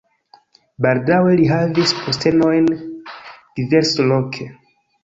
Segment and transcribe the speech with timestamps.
[0.85, 4.53] Baldaŭe li havis postenojn diversloke.